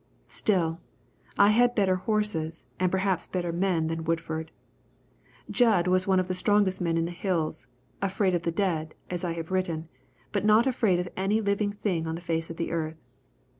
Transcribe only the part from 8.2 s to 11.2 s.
of the dead, as I have written, but not afraid of